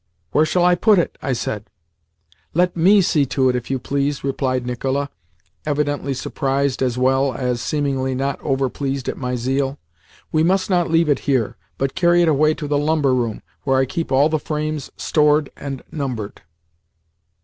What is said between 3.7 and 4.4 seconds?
please,"